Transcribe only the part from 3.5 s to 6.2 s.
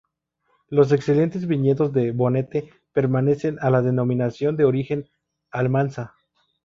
a la Denominación de Origen Almansa.